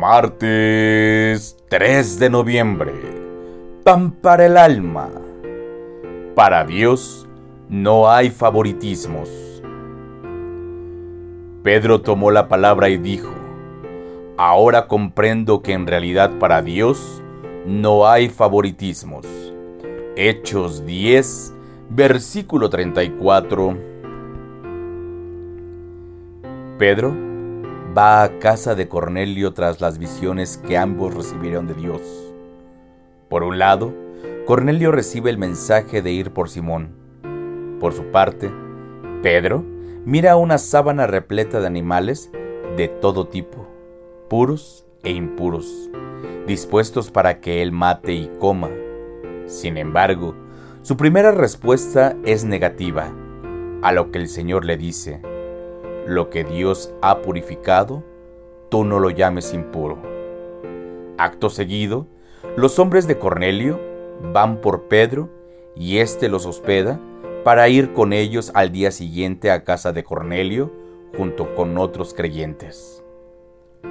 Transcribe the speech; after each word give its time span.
Martes 0.00 1.56
3 1.68 2.20
de 2.20 2.30
noviembre. 2.30 2.92
Pan 3.82 4.12
para 4.12 4.46
el 4.46 4.56
alma. 4.56 5.08
Para 6.36 6.64
Dios 6.64 7.26
no 7.68 8.08
hay 8.08 8.30
favoritismos. 8.30 9.28
Pedro 11.64 12.00
tomó 12.00 12.30
la 12.30 12.46
palabra 12.46 12.90
y 12.90 12.96
dijo, 12.96 13.32
Ahora 14.36 14.86
comprendo 14.86 15.62
que 15.62 15.72
en 15.72 15.88
realidad 15.88 16.30
para 16.38 16.62
Dios 16.62 17.20
no 17.66 18.06
hay 18.06 18.28
favoritismos. 18.28 19.26
Hechos 20.14 20.86
10, 20.86 21.54
versículo 21.90 22.70
34. 22.70 23.76
Pedro 26.78 27.27
va 27.96 28.22
a 28.22 28.38
casa 28.38 28.74
de 28.74 28.88
Cornelio 28.88 29.52
tras 29.52 29.80
las 29.80 29.98
visiones 29.98 30.58
que 30.58 30.76
ambos 30.76 31.14
recibieron 31.14 31.66
de 31.66 31.74
Dios. 31.74 32.00
Por 33.28 33.42
un 33.42 33.58
lado, 33.58 33.94
Cornelio 34.46 34.92
recibe 34.92 35.30
el 35.30 35.38
mensaje 35.38 36.02
de 36.02 36.10
ir 36.10 36.32
por 36.32 36.48
Simón. 36.48 36.94
Por 37.80 37.92
su 37.92 38.04
parte, 38.04 38.50
Pedro 39.22 39.64
mira 40.04 40.36
una 40.36 40.58
sábana 40.58 41.06
repleta 41.06 41.60
de 41.60 41.66
animales 41.66 42.30
de 42.76 42.88
todo 42.88 43.28
tipo, 43.28 43.66
puros 44.28 44.86
e 45.02 45.10
impuros, 45.10 45.90
dispuestos 46.46 47.10
para 47.10 47.40
que 47.40 47.62
él 47.62 47.72
mate 47.72 48.14
y 48.14 48.30
coma. 48.38 48.70
Sin 49.46 49.76
embargo, 49.76 50.34
su 50.82 50.96
primera 50.96 51.32
respuesta 51.32 52.16
es 52.24 52.44
negativa, 52.44 53.12
a 53.82 53.92
lo 53.92 54.10
que 54.10 54.18
el 54.18 54.28
Señor 54.28 54.64
le 54.64 54.76
dice, 54.76 55.20
lo 56.08 56.30
que 56.30 56.42
Dios 56.42 56.94
ha 57.02 57.20
purificado, 57.20 58.02
tú 58.70 58.82
no 58.82 58.98
lo 58.98 59.10
llames 59.10 59.52
impuro. 59.52 59.98
Acto 61.18 61.50
seguido, 61.50 62.06
los 62.56 62.78
hombres 62.78 63.06
de 63.06 63.18
Cornelio 63.18 63.78
van 64.32 64.62
por 64.62 64.84
Pedro 64.84 65.28
y 65.76 65.98
éste 65.98 66.30
los 66.30 66.46
hospeda 66.46 66.98
para 67.44 67.68
ir 67.68 67.92
con 67.92 68.14
ellos 68.14 68.50
al 68.54 68.72
día 68.72 68.90
siguiente 68.90 69.50
a 69.50 69.64
casa 69.64 69.92
de 69.92 70.02
Cornelio 70.02 70.72
junto 71.14 71.54
con 71.54 71.76
otros 71.76 72.14
creyentes. 72.14 73.04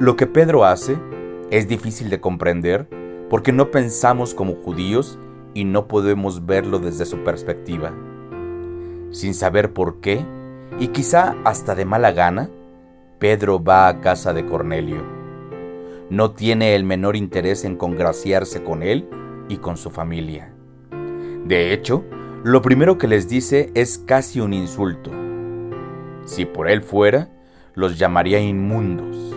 Lo 0.00 0.16
que 0.16 0.26
Pedro 0.26 0.64
hace 0.64 0.96
es 1.50 1.68
difícil 1.68 2.08
de 2.08 2.20
comprender 2.20 2.88
porque 3.28 3.52
no 3.52 3.70
pensamos 3.70 4.32
como 4.32 4.54
judíos 4.54 5.18
y 5.52 5.64
no 5.64 5.86
podemos 5.86 6.46
verlo 6.46 6.78
desde 6.78 7.04
su 7.04 7.18
perspectiva. 7.24 7.92
Sin 9.10 9.34
saber 9.34 9.74
por 9.74 10.00
qué, 10.00 10.24
y 10.78 10.88
quizá 10.88 11.36
hasta 11.44 11.74
de 11.74 11.84
mala 11.84 12.12
gana, 12.12 12.50
Pedro 13.18 13.62
va 13.62 13.88
a 13.88 14.00
casa 14.00 14.32
de 14.32 14.44
Cornelio. 14.44 15.02
No 16.10 16.32
tiene 16.32 16.74
el 16.74 16.84
menor 16.84 17.16
interés 17.16 17.64
en 17.64 17.76
congraciarse 17.76 18.62
con 18.62 18.82
él 18.82 19.08
y 19.48 19.56
con 19.56 19.76
su 19.76 19.90
familia. 19.90 20.52
De 21.44 21.72
hecho, 21.72 22.04
lo 22.44 22.60
primero 22.62 22.98
que 22.98 23.08
les 23.08 23.28
dice 23.28 23.70
es 23.74 23.98
casi 23.98 24.40
un 24.40 24.52
insulto. 24.52 25.10
Si 26.24 26.44
por 26.44 26.68
él 26.68 26.82
fuera, 26.82 27.28
los 27.74 27.98
llamaría 27.98 28.40
inmundos, 28.40 29.34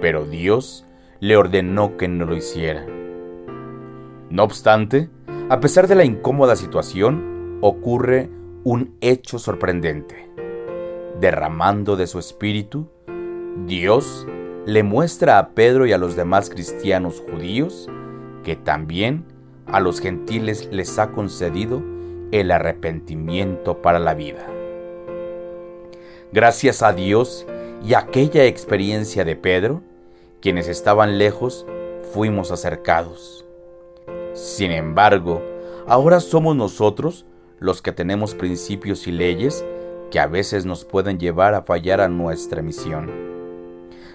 pero 0.00 0.24
Dios 0.24 0.86
le 1.20 1.36
ordenó 1.36 1.96
que 1.96 2.08
no 2.08 2.24
lo 2.24 2.36
hiciera. 2.36 2.86
No 4.30 4.42
obstante, 4.42 5.10
a 5.50 5.60
pesar 5.60 5.86
de 5.86 5.94
la 5.94 6.04
incómoda 6.04 6.56
situación, 6.56 7.58
ocurre 7.60 8.30
un 8.64 8.96
hecho 9.00 9.38
sorprendente 9.38 10.31
derramando 11.22 11.94
de 11.94 12.08
su 12.08 12.18
espíritu, 12.18 12.88
Dios 13.64 14.26
le 14.66 14.82
muestra 14.82 15.38
a 15.38 15.50
Pedro 15.50 15.86
y 15.86 15.92
a 15.92 15.98
los 15.98 16.16
demás 16.16 16.50
cristianos 16.50 17.22
judíos 17.30 17.88
que 18.42 18.56
también 18.56 19.24
a 19.66 19.78
los 19.78 20.00
gentiles 20.00 20.68
les 20.72 20.98
ha 20.98 21.12
concedido 21.12 21.80
el 22.32 22.50
arrepentimiento 22.50 23.80
para 23.82 24.00
la 24.00 24.14
vida. 24.14 24.44
Gracias 26.32 26.82
a 26.82 26.92
Dios 26.92 27.46
y 27.84 27.94
aquella 27.94 28.44
experiencia 28.46 29.24
de 29.24 29.36
Pedro, 29.36 29.80
quienes 30.40 30.66
estaban 30.66 31.18
lejos 31.18 31.64
fuimos 32.12 32.50
acercados. 32.50 33.44
Sin 34.34 34.72
embargo, 34.72 35.40
ahora 35.86 36.18
somos 36.18 36.56
nosotros 36.56 37.26
los 37.60 37.80
que 37.80 37.92
tenemos 37.92 38.34
principios 38.34 39.06
y 39.06 39.12
leyes 39.12 39.64
que 40.12 40.20
a 40.20 40.26
veces 40.28 40.66
nos 40.66 40.84
pueden 40.84 41.18
llevar 41.18 41.54
a 41.54 41.62
fallar 41.62 42.00
a 42.02 42.08
nuestra 42.08 42.62
misión. 42.62 43.10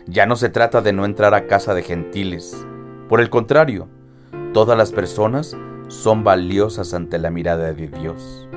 Ya 0.05 0.25
no 0.27 0.37
se 0.37 0.47
trata 0.47 0.81
de 0.81 0.93
no 0.93 1.03
entrar 1.03 1.33
a 1.33 1.47
casa 1.47 1.73
de 1.73 1.81
gentiles, 1.81 2.65
por 3.09 3.19
el 3.19 3.29
contrario, 3.29 3.87
todas 4.53 4.77
las 4.77 4.91
personas 4.91 5.57
son 5.87 6.23
valiosas 6.23 6.93
ante 6.93 7.17
la 7.17 7.31
mirada 7.31 7.73
de 7.73 7.87
Dios. 7.87 8.47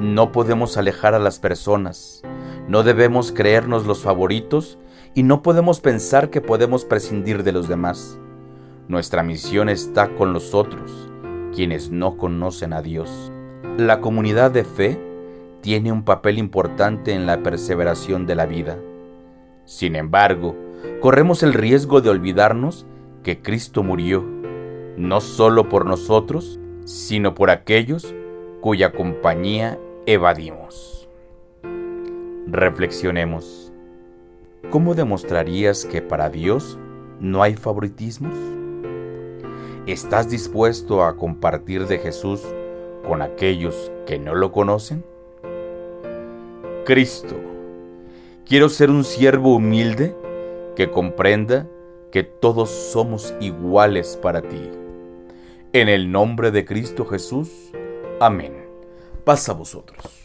No 0.00 0.30
podemos 0.30 0.76
alejar 0.76 1.14
a 1.14 1.18
las 1.18 1.38
personas, 1.38 2.22
no 2.68 2.82
debemos 2.82 3.32
creernos 3.32 3.86
los 3.86 4.02
favoritos 4.02 4.78
y 5.14 5.22
no 5.22 5.42
podemos 5.42 5.80
pensar 5.80 6.28
que 6.28 6.40
podemos 6.40 6.84
prescindir 6.84 7.44
de 7.44 7.52
los 7.52 7.66
demás. 7.66 8.18
Nuestra 8.88 9.22
misión 9.22 9.70
está 9.70 10.08
con 10.16 10.32
los 10.32 10.54
otros, 10.54 11.08
quienes 11.54 11.90
no 11.90 12.18
conocen 12.18 12.74
a 12.74 12.82
Dios. 12.82 13.32
La 13.78 14.00
comunidad 14.00 14.50
de 14.50 14.64
fe 14.64 15.07
tiene 15.60 15.92
un 15.92 16.04
papel 16.04 16.38
importante 16.38 17.12
en 17.12 17.26
la 17.26 17.42
perseveración 17.42 18.26
de 18.26 18.34
la 18.34 18.46
vida. 18.46 18.78
Sin 19.64 19.96
embargo, 19.96 20.54
corremos 21.00 21.42
el 21.42 21.52
riesgo 21.52 22.00
de 22.00 22.10
olvidarnos 22.10 22.86
que 23.22 23.42
Cristo 23.42 23.82
murió, 23.82 24.24
no 24.96 25.20
solo 25.20 25.68
por 25.68 25.84
nosotros, 25.86 26.58
sino 26.84 27.34
por 27.34 27.50
aquellos 27.50 28.14
cuya 28.60 28.92
compañía 28.92 29.78
evadimos. 30.06 31.08
Reflexionemos. 32.46 33.72
¿Cómo 34.70 34.94
demostrarías 34.94 35.84
que 35.84 36.02
para 36.02 36.30
Dios 36.30 36.78
no 37.20 37.42
hay 37.42 37.54
favoritismos? 37.54 38.34
¿Estás 39.86 40.28
dispuesto 40.30 41.04
a 41.04 41.16
compartir 41.16 41.86
de 41.86 41.98
Jesús 41.98 42.42
con 43.06 43.22
aquellos 43.22 43.92
que 44.06 44.18
no 44.18 44.34
lo 44.34 44.52
conocen? 44.52 45.04
Cristo. 46.88 47.36
Quiero 48.46 48.70
ser 48.70 48.88
un 48.88 49.04
siervo 49.04 49.56
humilde 49.56 50.16
que 50.74 50.90
comprenda 50.90 51.68
que 52.10 52.22
todos 52.22 52.70
somos 52.70 53.34
iguales 53.42 54.18
para 54.22 54.40
ti. 54.40 54.70
En 55.74 55.90
el 55.90 56.10
nombre 56.10 56.50
de 56.50 56.64
Cristo 56.64 57.04
Jesús. 57.04 57.50
Amén. 58.20 58.54
Pasa 59.22 59.52
a 59.52 59.56
vosotros. 59.56 60.17